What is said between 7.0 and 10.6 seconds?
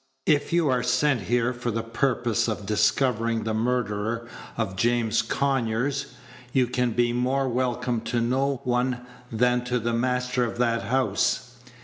more welcome to no one than to the master of